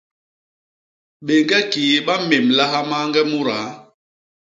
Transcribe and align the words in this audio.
Béñge 1.25 1.59
kii 1.71 1.95
ba 2.05 2.13
mmémlaha 2.21 2.79
mañge 2.89 3.21
mudaa. 3.31 3.67